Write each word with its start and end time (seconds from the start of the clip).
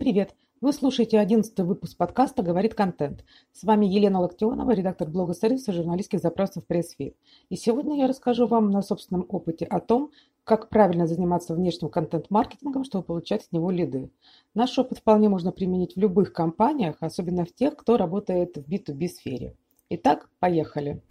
привет! 0.00 0.34
Вы 0.62 0.72
слушаете 0.72 1.18
одиннадцатый 1.18 1.62
выпуск 1.62 1.94
подкаста 1.98 2.42
«Говорит 2.42 2.72
контент». 2.72 3.22
С 3.52 3.64
вами 3.64 3.84
Елена 3.84 4.18
Локтионова, 4.20 4.70
редактор 4.70 5.10
блога 5.10 5.34
сервиса 5.34 5.74
журналистских 5.74 6.20
запросов 6.20 6.64
пресс-фит. 6.64 7.14
И 7.50 7.56
сегодня 7.56 7.98
я 7.98 8.06
расскажу 8.06 8.46
вам 8.46 8.70
на 8.70 8.80
собственном 8.80 9.26
опыте 9.28 9.66
о 9.66 9.78
том, 9.78 10.10
как 10.44 10.70
правильно 10.70 11.06
заниматься 11.06 11.54
внешним 11.54 11.90
контент-маркетингом, 11.90 12.84
чтобы 12.84 13.04
получать 13.04 13.44
с 13.44 13.52
него 13.52 13.70
лиды. 13.70 14.10
Наш 14.54 14.78
опыт 14.78 15.00
вполне 15.00 15.28
можно 15.28 15.52
применить 15.52 15.96
в 15.96 16.00
любых 16.00 16.32
компаниях, 16.32 16.96
особенно 17.00 17.44
в 17.44 17.52
тех, 17.52 17.76
кто 17.76 17.98
работает 17.98 18.56
в 18.56 18.66
B2B 18.66 19.06
сфере. 19.06 19.54
Итак, 19.90 20.30
поехали. 20.38 21.02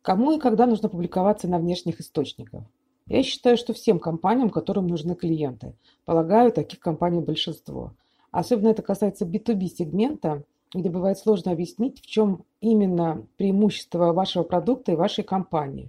Кому 0.00 0.32
и 0.32 0.38
когда 0.38 0.64
нужно 0.64 0.88
публиковаться 0.88 1.46
на 1.46 1.58
внешних 1.58 2.00
источниках? 2.00 2.62
Я 3.08 3.22
считаю, 3.22 3.56
что 3.56 3.72
всем 3.72 4.00
компаниям, 4.00 4.50
которым 4.50 4.88
нужны 4.88 5.14
клиенты. 5.14 5.74
Полагаю, 6.04 6.50
таких 6.50 6.80
компаний 6.80 7.20
большинство. 7.20 7.92
Особенно 8.32 8.68
это 8.68 8.82
касается 8.82 9.24
B2B 9.24 9.68
сегмента, 9.68 10.42
где 10.74 10.90
бывает 10.90 11.16
сложно 11.16 11.52
объяснить, 11.52 12.00
в 12.00 12.06
чем 12.06 12.44
именно 12.60 13.24
преимущество 13.36 14.12
вашего 14.12 14.42
продукта 14.42 14.92
и 14.92 14.96
вашей 14.96 15.22
компании. 15.22 15.88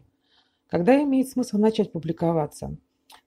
Когда 0.69 1.01
имеет 1.01 1.27
смысл 1.27 1.57
начать 1.57 1.91
публиковаться? 1.91 2.75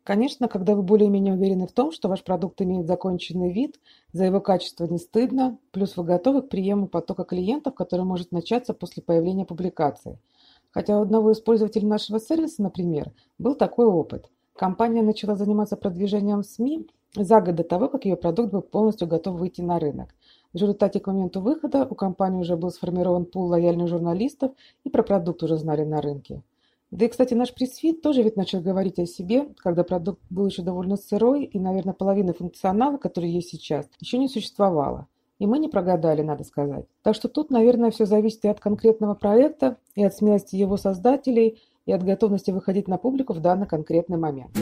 Конечно, 0.05 0.47
когда 0.47 0.77
вы 0.77 0.83
более-менее 0.83 1.35
уверены 1.35 1.67
в 1.67 1.73
том, 1.73 1.91
что 1.91 2.09
ваш 2.09 2.23
продукт 2.23 2.63
имеет 2.63 2.87
законченный 2.87 3.53
вид, 3.53 3.81
за 4.13 4.25
его 4.25 4.41
качество 4.41 4.85
не 4.85 4.99
стыдно, 4.99 5.59
плюс 5.73 5.97
вы 5.97 6.05
готовы 6.05 6.43
к 6.43 6.49
приему 6.49 6.87
потока 6.87 7.25
клиентов, 7.25 7.75
который 7.75 8.05
может 8.05 8.31
начаться 8.31 8.73
после 8.73 9.03
появления 9.03 9.45
публикации– 9.45 10.21
Хотя 10.71 10.99
у 10.99 11.03
одного 11.03 11.33
из 11.33 11.41
пользователей 11.41 11.87
нашего 11.87 12.21
сервиса, 12.21 12.63
например, 12.63 13.13
был 13.39 13.55
такой 13.55 13.87
опыт. 13.87 14.31
Компания 14.55 15.03
начала 15.03 15.37
заниматься 15.37 15.77
продвижением 15.77 16.43
в 16.43 16.47
СМИ 16.47 16.87
за 17.17 17.41
год 17.41 17.57
до 17.57 17.65
того, 17.65 17.89
как 17.89 18.05
ее 18.05 18.17
продукт 18.17 18.53
был 18.53 18.63
полностью 18.63 19.09
готов 19.09 19.39
выйти 19.39 19.63
на 19.63 19.79
рынок. 19.79 20.15
В 20.53 20.57
результате 20.57 21.01
к 21.01 21.07
моменту 21.07 21.41
выхода 21.41 21.87
у 21.89 21.95
компании 21.95 22.41
уже 22.41 22.57
был 22.57 22.71
сформирован 22.71 23.25
пул 23.25 23.47
лояльных 23.47 23.89
журналистов 23.89 24.53
и 24.85 24.91
про 24.91 25.03
продукт 25.03 25.43
уже 25.43 25.57
знали 25.57 25.85
на 25.85 26.01
рынке. 26.01 26.43
Да 26.91 27.05
и, 27.05 27.09
кстати, 27.09 27.35
наш 27.35 27.55
пресс-фит 27.55 28.03
тоже 28.03 28.23
ведь 28.23 28.37
начал 28.37 28.61
говорить 28.61 28.99
о 28.99 29.07
себе, 29.07 29.47
когда 29.59 29.85
продукт 29.85 30.21
был 30.29 30.47
еще 30.47 30.63
довольно 30.63 30.97
сырой, 30.97 31.45
и, 31.45 31.59
наверное, 31.61 31.95
половина 31.95 32.33
функционала, 32.33 32.97
который 32.97 33.31
есть 33.31 33.51
сейчас, 33.51 33.89
еще 34.01 34.19
не 34.19 34.29
существовало. 34.29 35.07
И 35.41 35.47
мы 35.47 35.59
не 35.59 35.69
прогадали, 35.69 36.21
надо 36.21 36.45
сказать. 36.45 36.85
Так 37.03 37.15
что 37.15 37.29
тут, 37.29 37.51
наверное, 37.51 37.91
все 37.91 38.05
зависит 38.05 38.45
и 38.45 38.49
от 38.49 38.61
конкретного 38.61 39.15
проекта, 39.15 39.79
и 39.95 40.05
от 40.05 40.15
смелости 40.15 40.55
его 40.55 40.77
создателей, 40.77 41.63
и 41.87 41.93
от 41.93 42.05
готовности 42.05 42.51
выходить 42.51 42.89
на 42.89 42.99
публику 42.99 43.33
в 43.33 43.41
данный 43.41 43.67
конкретный 43.67 44.19
момент. 44.19 44.53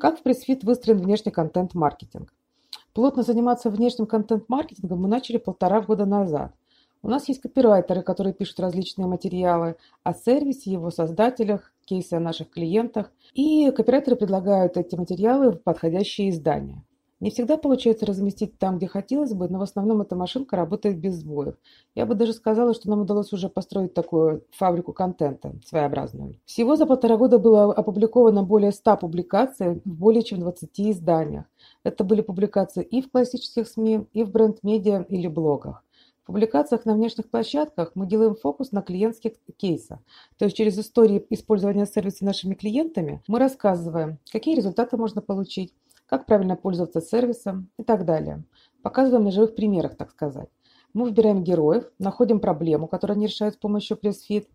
Как 0.00 0.18
в 0.18 0.22
пресс-фит 0.22 0.64
выстроен 0.64 1.02
внешний 1.02 1.32
контент-маркетинг? 1.32 2.32
Плотно 2.94 3.22
заниматься 3.22 3.68
внешним 3.68 4.06
контент-маркетингом 4.06 5.02
мы 5.02 5.08
начали 5.08 5.36
полтора 5.36 5.82
года 5.82 6.06
назад. 6.06 6.54
У 7.02 7.08
нас 7.08 7.28
есть 7.28 7.42
копирайтеры, 7.42 8.00
которые 8.00 8.32
пишут 8.32 8.60
различные 8.60 9.06
материалы 9.06 9.76
о 10.02 10.14
сервисе, 10.14 10.70
его 10.72 10.90
создателях, 10.90 11.74
кейсы 11.84 12.14
о 12.14 12.20
наших 12.20 12.48
клиентах. 12.48 13.12
И 13.34 13.70
копирайтеры 13.70 14.16
предлагают 14.16 14.78
эти 14.78 14.96
материалы 14.96 15.50
в 15.50 15.62
подходящие 15.62 16.30
издания. 16.30 16.82
Не 17.24 17.30
всегда 17.30 17.56
получается 17.56 18.04
разместить 18.04 18.58
там, 18.58 18.76
где 18.76 18.86
хотелось 18.86 19.32
бы, 19.32 19.48
но 19.48 19.58
в 19.58 19.62
основном 19.62 20.02
эта 20.02 20.14
машинка 20.14 20.56
работает 20.56 20.98
без 20.98 21.14
сбоев. 21.14 21.54
Я 21.94 22.04
бы 22.04 22.14
даже 22.14 22.34
сказала, 22.34 22.74
что 22.74 22.90
нам 22.90 23.00
удалось 23.00 23.32
уже 23.32 23.48
построить 23.48 23.94
такую 23.94 24.44
фабрику 24.50 24.92
контента 24.92 25.54
своеобразную. 25.64 26.38
Всего 26.44 26.76
за 26.76 26.84
полтора 26.84 27.16
года 27.16 27.38
было 27.38 27.72
опубликовано 27.72 28.42
более 28.42 28.72
100 28.72 28.98
публикаций 28.98 29.80
в 29.86 29.88
более 29.88 30.22
чем 30.22 30.40
20 30.40 30.68
изданиях. 30.78 31.46
Это 31.82 32.04
были 32.04 32.20
публикации 32.20 32.82
и 32.82 33.00
в 33.00 33.10
классических 33.10 33.68
СМИ, 33.68 34.06
и 34.12 34.22
в 34.22 34.30
бренд-медиа 34.30 35.06
или 35.08 35.26
блогах. 35.26 35.82
В 36.24 36.26
публикациях 36.26 36.84
на 36.84 36.94
внешних 36.94 37.30
площадках 37.30 37.92
мы 37.94 38.06
делаем 38.06 38.34
фокус 38.34 38.72
на 38.72 38.80
клиентских 38.80 39.32
кейсах. 39.58 39.98
То 40.38 40.46
есть 40.46 40.56
через 40.56 40.78
истории 40.78 41.24
использования 41.30 41.84
сервиса 41.86 42.24
нашими 42.24 42.52
клиентами 42.54 43.22
мы 43.28 43.38
рассказываем, 43.38 44.18
какие 44.32 44.56
результаты 44.56 44.96
можно 44.96 45.20
получить, 45.20 45.74
как 46.14 46.26
правильно 46.26 46.54
пользоваться 46.54 47.00
сервисом 47.00 47.70
и 47.76 47.82
так 47.82 48.04
далее. 48.04 48.44
Показываем 48.82 49.24
на 49.24 49.32
живых 49.32 49.56
примерах, 49.56 49.96
так 49.96 50.12
сказать. 50.12 50.48
Мы 50.92 51.06
выбираем 51.06 51.42
героев, 51.42 51.90
находим 51.98 52.38
проблему, 52.38 52.86
которую 52.86 53.16
они 53.16 53.26
решают 53.26 53.56
с 53.56 53.58
помощью 53.58 53.96
пресс-фит, 53.96 54.48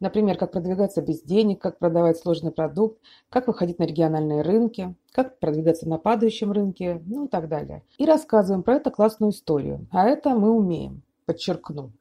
Например, 0.00 0.36
как 0.36 0.50
продвигаться 0.50 1.02
без 1.02 1.22
денег, 1.22 1.62
как 1.62 1.78
продавать 1.78 2.18
сложный 2.18 2.50
продукт, 2.50 2.98
как 3.30 3.46
выходить 3.46 3.78
на 3.78 3.84
региональные 3.84 4.42
рынки, 4.42 4.96
как 5.12 5.38
продвигаться 5.38 5.88
на 5.88 5.98
падающем 5.98 6.50
рынке, 6.50 7.00
ну 7.06 7.26
и 7.26 7.28
так 7.28 7.48
далее. 7.48 7.84
И 7.96 8.04
рассказываем 8.04 8.64
про 8.64 8.74
это 8.74 8.90
классную 8.90 9.30
историю. 9.30 9.86
А 9.92 10.08
это 10.08 10.30
мы 10.30 10.50
умеем, 10.50 11.02
подчеркну. 11.26 11.92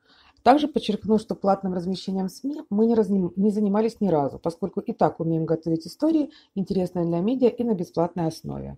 Также 0.43 0.67
подчеркну, 0.67 1.19
что 1.19 1.35
платным 1.35 1.73
размещением 1.73 2.27
СМИ 2.27 2.63
мы 2.69 2.85
не, 2.85 2.95
разни... 2.95 3.31
не 3.37 3.49
занимались 3.49 4.01
ни 4.01 4.09
разу, 4.09 4.39
поскольку 4.39 4.81
и 4.81 4.91
так 4.91 5.21
умеем 5.21 5.45
готовить 5.45 5.87
истории, 5.87 6.31
интересные 6.53 7.05
для 7.05 7.19
медиа 7.19 7.47
и 7.47 7.63
на 7.63 7.73
бесплатной 7.73 8.27
основе. 8.27 8.77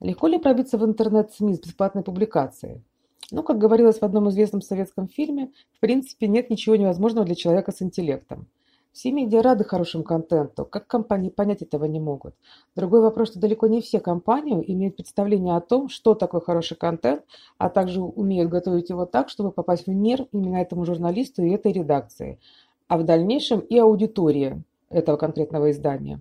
Легко 0.00 0.26
ли 0.26 0.38
пробиться 0.38 0.78
в 0.78 0.84
интернет-СМИ 0.84 1.54
с 1.54 1.60
бесплатной 1.60 2.02
публикацией? 2.02 2.82
Ну, 3.30 3.44
как 3.44 3.58
говорилось 3.58 4.00
в 4.00 4.02
одном 4.02 4.28
известном 4.30 4.62
советском 4.62 5.06
фильме, 5.06 5.52
в 5.76 5.80
принципе 5.80 6.26
нет 6.26 6.50
ничего 6.50 6.74
невозможного 6.74 7.24
для 7.24 7.36
человека 7.36 7.70
с 7.70 7.80
интеллектом. 7.80 8.48
Все 8.92 9.10
медиа 9.10 9.40
рады 9.42 9.64
хорошему 9.64 10.04
контенту, 10.04 10.66
как 10.66 10.86
компании 10.86 11.30
понять 11.30 11.62
этого 11.62 11.86
не 11.86 11.98
могут. 11.98 12.34
Другой 12.76 13.00
вопрос, 13.00 13.30
что 13.30 13.40
далеко 13.40 13.66
не 13.66 13.80
все 13.80 14.00
компании 14.00 14.62
имеют 14.66 14.96
представление 14.96 15.56
о 15.56 15.62
том, 15.62 15.88
что 15.88 16.14
такое 16.14 16.42
хороший 16.42 16.76
контент, 16.76 17.22
а 17.56 17.70
также 17.70 18.02
умеют 18.02 18.50
готовить 18.50 18.90
его 18.90 19.06
так, 19.06 19.30
чтобы 19.30 19.50
попасть 19.50 19.86
в 19.86 19.90
мир 19.90 20.26
именно 20.32 20.58
этому 20.58 20.84
журналисту 20.84 21.42
и 21.42 21.50
этой 21.50 21.72
редакции, 21.72 22.38
а 22.86 22.98
в 22.98 23.04
дальнейшем 23.04 23.60
и 23.60 23.78
аудитории 23.78 24.62
этого 24.90 25.16
конкретного 25.16 25.70
издания. 25.70 26.20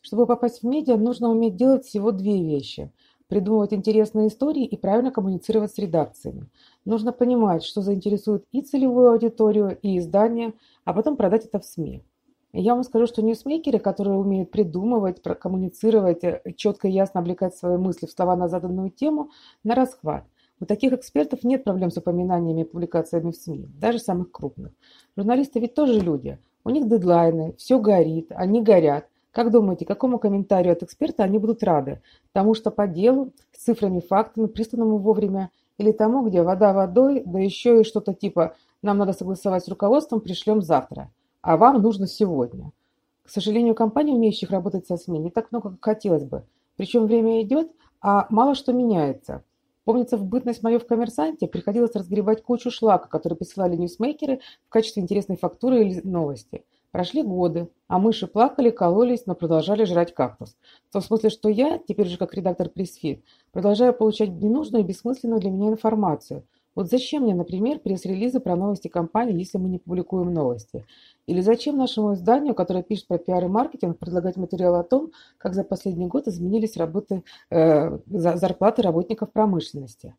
Чтобы 0.00 0.26
попасть 0.26 0.62
в 0.62 0.66
медиа, 0.66 0.96
нужно 0.96 1.28
уметь 1.28 1.56
делать 1.56 1.84
всего 1.84 2.12
две 2.12 2.42
вещи– 2.42 2.90
придумывать 3.30 3.72
интересные 3.72 4.28
истории 4.28 4.66
и 4.66 4.76
правильно 4.76 5.10
коммуницировать 5.10 5.72
с 5.72 5.78
редакциями. 5.78 6.48
Нужно 6.84 7.12
понимать, 7.12 7.62
что 7.62 7.80
заинтересует 7.80 8.44
и 8.52 8.60
целевую 8.60 9.12
аудиторию, 9.12 9.78
и 9.80 9.96
издание, 9.96 10.52
а 10.84 10.92
потом 10.92 11.16
продать 11.16 11.46
это 11.46 11.60
в 11.60 11.64
СМИ. 11.64 12.02
Я 12.52 12.74
вам 12.74 12.82
скажу, 12.82 13.06
что 13.06 13.22
ньюсмейкеры, 13.22 13.78
которые 13.78 14.16
умеют 14.16 14.50
придумывать, 14.50 15.22
коммуницировать, 15.22 16.24
э, 16.24 16.42
четко 16.56 16.88
и 16.88 16.90
ясно 16.90 17.20
облекать 17.20 17.54
свои 17.54 17.76
мысли 17.76 18.06
в 18.06 18.10
слова 18.10 18.34
на 18.34 18.48
заданную 18.48 18.90
тему, 18.90 19.30
на 19.62 19.76
расхват. 19.76 20.24
У 20.58 20.66
таких 20.66 20.92
экспертов 20.92 21.44
нет 21.44 21.62
проблем 21.62 21.92
с 21.92 21.96
упоминаниями 21.96 22.62
и 22.62 22.64
публикациями 22.64 23.30
в 23.30 23.36
СМИ, 23.36 23.68
даже 23.80 24.00
самых 24.00 24.32
крупных. 24.32 24.72
Журналисты 25.16 25.60
ведь 25.60 25.74
тоже 25.74 26.00
люди. 26.00 26.38
У 26.64 26.70
них 26.70 26.88
дедлайны, 26.88 27.54
все 27.56 27.78
горит, 27.78 28.32
они 28.32 28.60
горят. 28.60 29.06
Как 29.32 29.52
думаете, 29.52 29.86
какому 29.86 30.18
комментарию 30.18 30.72
от 30.72 30.82
эксперта 30.82 31.22
они 31.22 31.38
будут 31.38 31.62
рады? 31.62 32.02
Тому, 32.32 32.54
что 32.54 32.70
по 32.72 32.88
делу, 32.88 33.32
с 33.52 33.62
цифрами, 33.62 34.00
фактами, 34.00 34.46
присланному 34.46 34.98
вовремя, 34.98 35.50
или 35.78 35.92
тому, 35.92 36.26
где 36.26 36.42
вода 36.42 36.72
водой, 36.72 37.22
да 37.24 37.38
еще 37.38 37.80
и 37.80 37.84
что-то 37.84 38.12
типа 38.12 38.56
«нам 38.82 38.98
надо 38.98 39.12
согласовать 39.12 39.64
с 39.64 39.68
руководством, 39.68 40.20
пришлем 40.20 40.62
завтра, 40.62 41.12
а 41.42 41.56
вам 41.56 41.80
нужно 41.80 42.06
сегодня». 42.06 42.72
К 43.24 43.30
сожалению, 43.30 43.76
компаний, 43.76 44.12
умеющих 44.12 44.50
работать 44.50 44.86
со 44.86 44.96
СМИ, 44.96 45.20
не 45.20 45.30
так 45.30 45.52
много, 45.52 45.70
как 45.70 45.84
хотелось 45.84 46.24
бы. 46.24 46.44
Причем 46.76 47.06
время 47.06 47.40
идет, 47.42 47.70
а 48.00 48.26
мало 48.30 48.56
что 48.56 48.72
меняется. 48.72 49.44
Помнится, 49.84 50.16
в 50.16 50.24
бытность 50.24 50.64
мою 50.64 50.80
в 50.80 50.86
«Коммерсанте» 50.86 51.46
приходилось 51.46 51.94
разгребать 51.94 52.42
кучу 52.42 52.70
шлака, 52.72 53.06
который 53.06 53.34
присылали 53.34 53.76
ньюсмейкеры 53.76 54.40
в 54.66 54.70
качестве 54.70 55.02
интересной 55.02 55.36
фактуры 55.36 55.84
или 55.84 56.00
новости– 56.02 56.64
Прошли 56.92 57.22
годы, 57.22 57.68
а 57.86 57.98
мыши 57.98 58.26
плакали, 58.26 58.70
кололись, 58.70 59.26
но 59.26 59.34
продолжали 59.34 59.84
жрать 59.84 60.12
кактус. 60.12 60.56
В 60.88 60.92
том 60.92 61.02
смысле, 61.02 61.30
что 61.30 61.48
я, 61.48 61.78
теперь 61.78 62.08
же 62.08 62.18
как 62.18 62.34
редактор 62.34 62.68
Pressfeed, 62.68 63.24
продолжаю 63.52 63.94
получать 63.94 64.30
ненужную 64.30 64.82
и 64.82 64.86
бессмысленную 64.86 65.40
для 65.40 65.50
меня 65.50 65.68
информацию. 65.68 66.44
Вот 66.74 66.88
зачем 66.88 67.24
мне, 67.24 67.34
например, 67.34 67.80
пресс-релизы 67.80 68.40
про 68.40 68.56
новости 68.56 68.88
компании, 68.88 69.38
если 69.38 69.58
мы 69.58 69.68
не 69.68 69.78
публикуем 69.78 70.32
новости? 70.32 70.84
Или 71.26 71.40
зачем 71.40 71.76
нашему 71.76 72.14
изданию, 72.14 72.54
которое 72.54 72.82
пишет 72.82 73.06
про 73.06 73.18
пиар 73.18 73.44
и 73.44 73.48
маркетинг, 73.48 73.98
предлагать 73.98 74.36
материал 74.36 74.76
о 74.76 74.84
том, 74.84 75.10
как 75.38 75.54
за 75.54 75.64
последний 75.64 76.06
год 76.06 76.28
изменились 76.28 76.76
работы, 76.76 77.24
э, 77.50 77.98
зарплаты 78.06 78.82
работников 78.82 79.32
промышленности? 79.32 80.14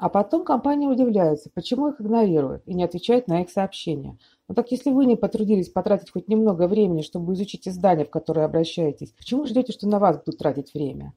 А 0.00 0.08
потом 0.08 0.44
компания 0.44 0.88
удивляется, 0.88 1.50
почему 1.52 1.88
их 1.88 2.00
игнорируют 2.00 2.62
и 2.64 2.72
не 2.72 2.84
отвечают 2.84 3.28
на 3.28 3.42
их 3.42 3.50
сообщения. 3.50 4.16
Ну 4.48 4.54
так 4.54 4.70
если 4.72 4.90
вы 4.90 5.04
не 5.04 5.14
потрудились 5.14 5.68
потратить 5.68 6.10
хоть 6.10 6.26
немного 6.26 6.68
времени, 6.68 7.02
чтобы 7.02 7.34
изучить 7.34 7.68
издание, 7.68 8.06
в 8.06 8.10
которое 8.10 8.46
обращаетесь, 8.46 9.12
почему 9.12 9.44
ждете, 9.44 9.74
что 9.74 9.86
на 9.86 9.98
вас 9.98 10.16
будут 10.16 10.38
тратить 10.38 10.72
время? 10.72 11.12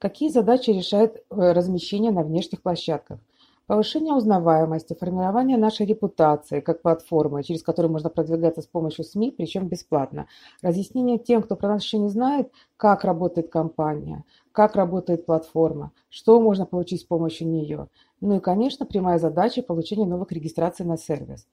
Какие 0.00 0.30
задачи 0.30 0.70
решает 0.70 1.18
э, 1.18 1.52
размещение 1.52 2.10
на 2.10 2.24
внешних 2.24 2.60
площадках? 2.60 3.20
Повышение 3.66 4.12
узнаваемости, 4.12 4.94
формирование 4.98 5.56
нашей 5.56 5.86
репутации 5.86 6.60
как 6.60 6.82
платформы, 6.82 7.44
через 7.44 7.62
которую 7.62 7.92
можно 7.92 8.10
продвигаться 8.10 8.60
с 8.60 8.66
помощью 8.66 9.04
СМИ, 9.04 9.30
причем 9.30 9.68
бесплатно. 9.68 10.26
Разъяснение 10.62 11.18
тем, 11.18 11.42
кто 11.42 11.54
про 11.54 11.68
нас 11.68 11.82
еще 11.82 11.98
не 11.98 12.08
знает, 12.08 12.50
как 12.76 13.04
работает 13.04 13.50
компания, 13.50 14.24
как 14.50 14.74
работает 14.74 15.26
платформа, 15.26 15.92
что 16.08 16.40
можно 16.40 16.66
получить 16.66 17.02
с 17.02 17.04
помощью 17.04 17.48
нее. 17.48 17.86
Ну 18.20 18.36
и, 18.36 18.40
конечно, 18.40 18.84
прямая 18.84 19.20
задача 19.20 19.62
получения 19.62 20.06
новых 20.06 20.32
регистраций 20.32 20.84
на 20.84 20.96
сервис. 20.96 21.46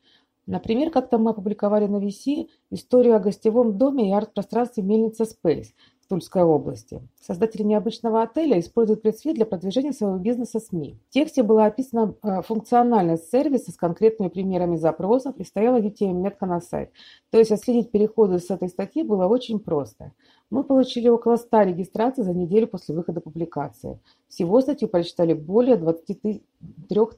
Например, 0.47 0.89
как-то 0.89 1.19
мы 1.19 1.29
опубликовали 1.29 1.85
на 1.85 1.97
VC 1.97 2.47
историю 2.71 3.15
о 3.15 3.19
гостевом 3.19 3.77
доме 3.77 4.09
и 4.09 4.13
арт-пространстве 4.13 4.81
Мельница 4.81 5.25
Space 5.25 5.67
Тульской 6.09 6.41
области. 6.41 7.01
Создатели 7.21 7.61
необычного 7.61 8.23
отеля 8.23 8.59
используют 8.59 9.03
предсвет 9.03 9.35
для 9.35 9.45
продвижения 9.45 9.93
своего 9.93 10.17
бизнеса 10.17 10.59
СМИ. 10.59 10.97
В 11.07 11.13
тексте 11.13 11.43
была 11.43 11.67
описана 11.67 12.15
э, 12.23 12.41
функциональность 12.41 13.29
сервиса 13.29 13.71
с 13.71 13.75
конкретными 13.75 14.29
примерами 14.29 14.75
запросов 14.75 15.35
и 15.37 15.43
стояла 15.43 15.79
UTM-метка 15.79 16.47
на 16.47 16.61
сайт. 16.61 16.91
То 17.29 17.37
есть 17.37 17.51
отследить 17.51 17.91
переходы 17.91 18.39
с 18.39 18.49
этой 18.49 18.69
статьи 18.69 19.03
было 19.03 19.27
очень 19.27 19.59
просто. 19.59 20.13
Мы 20.49 20.63
получили 20.63 21.09
около 21.09 21.35
100 21.35 21.61
регистраций 21.61 22.23
за 22.23 22.33
неделю 22.33 22.67
после 22.67 22.95
выхода 22.95 23.21
публикации. 23.21 23.99
Всего 24.27 24.61
статью 24.61 24.87
прочитали 24.89 25.33
более 25.33 25.77
23 25.77 26.41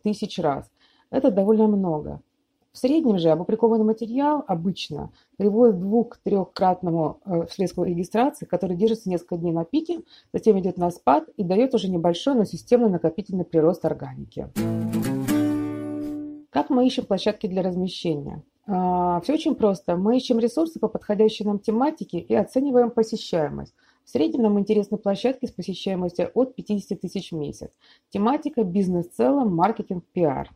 тысяч 0.03 0.37
раз. 0.37 0.69
Это 1.11 1.31
довольно 1.31 1.67
много. 1.67 2.21
В 2.73 2.77
среднем 2.77 3.17
же 3.17 3.29
опубликованный 3.29 3.83
материал 3.83 4.45
обычно 4.47 5.11
приводит 5.35 5.75
к 5.75 5.79
двух-трехкратному 5.79 7.19
э, 7.25 7.45
всплеску 7.47 7.83
регистрации, 7.83 8.45
который 8.45 8.77
держится 8.77 9.09
несколько 9.09 9.35
дней 9.35 9.51
на 9.51 9.65
пике, 9.65 10.03
затем 10.31 10.57
идет 10.57 10.77
на 10.77 10.89
спад 10.89 11.27
и 11.35 11.43
дает 11.43 11.73
уже 11.73 11.89
небольшой, 11.89 12.33
но 12.35 12.45
системный 12.45 12.89
накопительный 12.89 13.43
прирост 13.43 13.83
органики. 13.83 14.47
Как 16.49 16.69
мы 16.69 16.87
ищем 16.87 17.05
площадки 17.05 17.47
для 17.47 17.61
размещения? 17.61 18.41
А, 18.67 19.19
Все 19.19 19.33
очень 19.33 19.55
просто. 19.55 19.97
Мы 19.97 20.15
ищем 20.15 20.39
ресурсы 20.39 20.79
по 20.79 20.87
подходящей 20.87 21.45
нам 21.45 21.59
тематике 21.59 22.19
и 22.19 22.33
оцениваем 22.33 22.91
посещаемость. 22.91 23.73
В 24.05 24.09
среднем 24.09 24.43
нам 24.43 24.57
интересны 24.57 24.97
площадки 24.97 25.45
с 25.45 25.51
посещаемостью 25.51 26.31
от 26.33 26.55
50 26.55 27.01
тысяч 27.01 27.31
в 27.31 27.35
месяц. 27.35 27.69
Тематика– 28.11 28.63
бизнес 28.65 29.09
в 29.09 29.11
целом, 29.11 29.53
маркетинг, 29.53 30.05
пиар. 30.13 30.49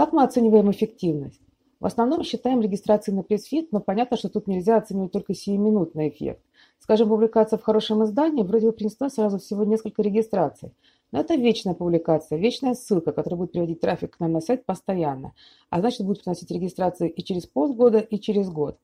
Как 0.00 0.14
мы 0.14 0.22
оцениваем 0.22 0.70
эффективность? 0.70 1.42
В 1.78 1.84
основном 1.84 2.24
считаем 2.24 2.62
регистрации 2.62 3.12
на 3.12 3.22
пресс-фит, 3.22 3.70
но 3.70 3.80
понятно, 3.80 4.16
что 4.16 4.30
тут 4.30 4.46
нельзя 4.46 4.78
оценивать 4.78 5.12
только 5.12 5.34
сиюминутный 5.34 6.08
эффект. 6.08 6.40
Скажем, 6.78 7.10
публикация 7.10 7.58
в 7.58 7.62
хорошем 7.62 8.02
издании 8.04 8.42
вроде 8.42 8.68
бы 8.68 8.72
принесла 8.72 9.10
сразу 9.10 9.38
всего 9.38 9.64
несколько 9.64 10.00
регистраций. 10.00 10.72
Но 11.12 11.20
это 11.20 11.34
вечная 11.34 11.74
публикация, 11.74 12.38
вечная 12.38 12.72
ссылка, 12.72 13.12
которая 13.12 13.36
будет 13.36 13.52
приводить 13.52 13.82
трафик 13.82 14.16
к 14.16 14.20
нам 14.20 14.32
на 14.32 14.40
сайт 14.40 14.64
постоянно. 14.64 15.34
А 15.68 15.80
значит, 15.80 16.06
будет 16.06 16.24
приносить 16.24 16.50
регистрации 16.50 17.10
и 17.10 17.22
через 17.22 17.44
полгода, 17.44 17.98
и 17.98 18.18
через 18.18 18.48
год. 18.48 18.78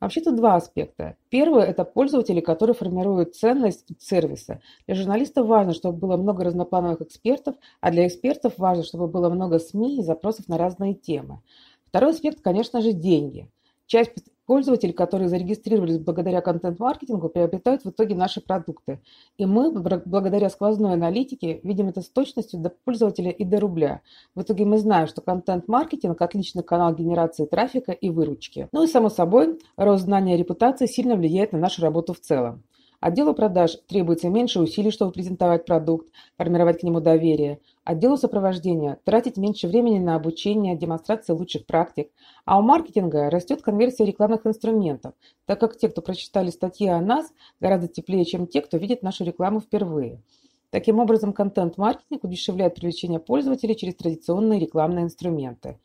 Вообще 0.00 0.20
тут 0.20 0.36
два 0.36 0.54
аспекта. 0.54 1.16
Первый– 1.28 1.64
это 1.64 1.84
пользователи, 1.84 2.40
которые 2.40 2.74
формируют 2.74 3.34
ценность 3.34 3.88
сервиса. 3.98 4.60
Для 4.86 4.94
журналистов 4.94 5.46
важно, 5.46 5.74
чтобы 5.74 5.98
было 5.98 6.16
много 6.16 6.44
разноплановых 6.44 7.00
экспертов, 7.00 7.56
а 7.80 7.90
для 7.90 8.06
экспертов 8.06 8.54
важно, 8.58 8.84
чтобы 8.84 9.08
было 9.08 9.28
много 9.28 9.58
СМИ 9.58 9.98
и 9.98 10.02
запросов 10.02 10.46
на 10.48 10.56
разные 10.56 10.94
темы. 10.94 11.40
Второй 11.86 12.12
аспект, 12.12 12.40
конечно 12.42 12.80
же, 12.80 12.92
деньги. 12.92 13.50
Часть 13.86 14.12
Пользователи, 14.48 14.92
которые 14.92 15.28
зарегистрировались 15.28 15.98
благодаря 15.98 16.40
контент-маркетингу, 16.40 17.28
приобретают 17.28 17.84
в 17.84 17.90
итоге 17.90 18.14
наши 18.14 18.40
продукты. 18.40 18.98
И 19.36 19.44
мы, 19.44 19.70
благодаря 19.70 20.48
сквозной 20.48 20.94
аналитике, 20.94 21.60
видим 21.62 21.88
это 21.88 22.00
с 22.00 22.08
точностью 22.08 22.58
до 22.58 22.70
пользователя 22.70 23.30
и 23.30 23.44
до 23.44 23.60
рубля. 23.60 24.00
В 24.34 24.40
итоге 24.40 24.64
мы 24.64 24.78
знаем, 24.78 25.06
что 25.06 25.20
контент-маркетинг– 25.20 26.18
отличный 26.22 26.62
канал 26.62 26.94
генерации 26.94 27.44
трафика 27.44 27.92
и 27.92 28.08
выручки. 28.08 28.68
Ну 28.72 28.84
и 28.84 28.86
само 28.86 29.10
собой, 29.10 29.58
рост 29.76 30.04
знания 30.04 30.34
и 30.36 30.38
репутации 30.38 30.86
сильно 30.86 31.16
влияет 31.16 31.52
на 31.52 31.58
нашу 31.58 31.82
работу 31.82 32.14
в 32.14 32.20
целом. 32.20 32.62
Отделу 33.00 33.32
продаж 33.32 33.76
требуется 33.86 34.28
меньше 34.28 34.60
усилий, 34.60 34.90
чтобы 34.90 35.12
презентовать 35.12 35.64
продукт, 35.64 36.08
формировать 36.36 36.80
к 36.80 36.82
нему 36.82 37.00
доверие. 37.00 37.60
Отделу 37.84 38.16
сопровождения 38.16 38.98
тратить 39.04 39.36
меньше 39.36 39.68
времени 39.68 40.00
на 40.00 40.16
обучение, 40.16 40.76
демонстрацию 40.76 41.36
лучших 41.36 41.64
практик. 41.64 42.10
А 42.44 42.58
у 42.58 42.62
маркетинга 42.62 43.30
растет 43.30 43.62
конверсия 43.62 44.04
рекламных 44.04 44.46
инструментов, 44.46 45.14
так 45.46 45.60
как 45.60 45.76
те, 45.76 45.88
кто 45.88 46.02
прочитали 46.02 46.50
статьи 46.50 46.88
о 46.88 47.00
нас, 47.00 47.32
гораздо 47.60 47.86
теплее, 47.86 48.24
чем 48.24 48.48
те, 48.48 48.60
кто 48.62 48.78
видит 48.78 49.02
нашу 49.02 49.24
рекламу 49.24 49.60
впервые. 49.60 50.20
Таким 50.70 50.98
образом, 50.98 51.32
контент-маркетинг 51.32 52.24
удешевляет 52.24 52.74
привлечение 52.74 53.20
пользователей 53.20 53.76
через 53.76 53.94
традиционные 53.94 54.58
рекламные 54.58 55.04
инструменты. 55.04 55.78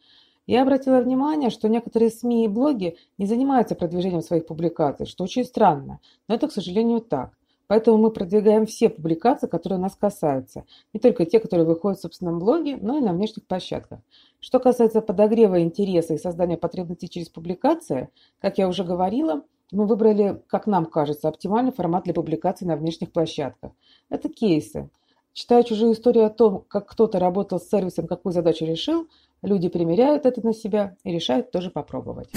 Я 0.45 0.63
обратила 0.63 0.99
внимание, 0.99 1.49
что 1.49 1.69
некоторые 1.69 2.11
СМИ 2.11 2.45
и 2.45 2.47
блоги 2.49 2.97
не 3.17 3.25
занимаются 3.25 3.75
продвижением 3.75 4.21
своих 4.21 4.45
публикаций, 4.45 5.05
что 5.05 5.23
очень 5.23 5.45
странно, 5.45 5.99
но 6.27 6.35
это, 6.35 6.47
к 6.47 6.51
сожалению, 6.51 6.99
так. 7.01 7.37
Поэтому 7.67 7.97
мы 7.97 8.11
продвигаем 8.11 8.65
все 8.65 8.89
публикации, 8.89 9.47
которые 9.47 9.79
нас 9.79 9.95
касаются. 9.95 10.65
Не 10.91 10.99
только 10.99 11.25
те, 11.25 11.39
которые 11.39 11.65
выходят 11.65 11.97
в 11.97 12.01
собственном 12.01 12.39
блоге, 12.39 12.77
но 12.79 12.97
и 12.97 13.01
на 13.01 13.13
внешних 13.13 13.45
площадках. 13.45 13.99
Что 14.41 14.59
касается 14.59 15.01
подогрева 15.01 15.61
интереса 15.61 16.13
и 16.13 16.17
создания 16.17 16.57
потребностей 16.57 17.09
через 17.09 17.29
публикации, 17.29 18.09
как 18.41 18.57
я 18.57 18.67
уже 18.67 18.83
говорила, 18.83 19.43
мы 19.71 19.87
выбрали, 19.87 20.41
как 20.47 20.67
нам 20.67 20.85
кажется, 20.85 21.29
оптимальный 21.29 21.71
формат 21.71 22.03
для 22.03 22.13
публикаций 22.13 22.67
на 22.67 22.75
внешних 22.75 23.11
площадках. 23.11 23.71
Это 24.09 24.27
кейсы. 24.29 24.89
Читая 25.31 25.63
чужие 25.63 25.93
истории 25.93 26.21
о 26.21 26.29
том, 26.29 26.63
как 26.67 26.87
кто-то 26.87 27.17
работал 27.17 27.59
с 27.59 27.69
сервисом, 27.69 28.05
какую 28.05 28.33
задачу 28.33 28.65
решил, 28.65 29.07
Люди 29.43 29.67
примеряют 29.67 30.25
это 30.25 30.43
на 30.45 30.53
себя 30.53 30.95
и 31.03 31.11
решают 31.11 31.51
тоже 31.51 31.69
попробовать. 31.69 32.33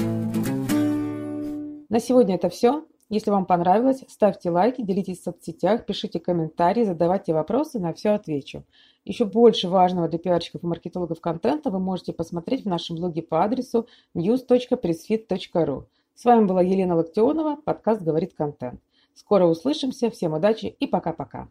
На 1.89 2.01
сегодня 2.01 2.35
это 2.35 2.49
все. 2.49 2.85
Если 3.09 3.31
вам 3.31 3.47
понравилось, 3.47 4.03
ставьте 4.09 4.51
лайки, 4.51 4.83
делитесь 4.83 5.21
в 5.21 5.23
соцсетях, 5.23 5.87
пишите 5.87 6.19
комментарии, 6.19 6.83
задавайте 6.83 7.33
вопросы, 7.33 7.79
на 7.79 7.95
все 7.95 8.11
отвечу. 8.11 8.65
Еще 9.05 9.25
больше 9.25 9.69
важного 9.69 10.09
для 10.09 10.19
пиарщиков 10.19 10.65
и 10.65 10.67
маркетологов 10.67 11.21
контента 11.21 11.71
вы 11.71 11.79
можете 11.79 12.13
посмотреть 12.13 12.65
в 12.65 12.69
нашем 12.69 12.97
блоге 12.97 13.23
по 13.23 13.45
адресу 13.45 13.87
news.pressfit.ru. 14.17 15.85
С 16.17 16.25
вами 16.25 16.47
была 16.47 16.63
Елена 16.63 16.97
Локтионова, 16.97 17.55
подкаст 17.65 18.03
«Говорит 18.03 18.35
контент». 18.35 18.81
Скоро 19.15 19.47
услышимся, 19.47 20.11
всем 20.11 20.33
удачи 20.35 20.67
и 20.67 20.89
пока-пока. 20.89 21.49